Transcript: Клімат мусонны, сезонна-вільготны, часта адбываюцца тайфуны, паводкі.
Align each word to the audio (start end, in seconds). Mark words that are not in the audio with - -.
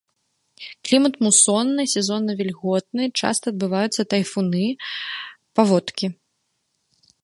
Клімат 0.87 1.13
мусонны, 1.25 1.83
сезонна-вільготны, 1.95 3.03
часта 3.23 3.45
адбываюцца 3.55 4.01
тайфуны, 4.15 4.67
паводкі. 5.59 6.05